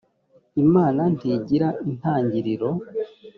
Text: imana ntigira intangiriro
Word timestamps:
imana 0.63 1.03
ntigira 1.15 1.67
intangiriro 1.87 2.69